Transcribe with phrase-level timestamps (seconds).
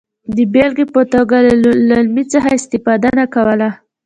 [0.35, 3.69] د بېلګې په توګه له لومې څخه استفاده نه کوله.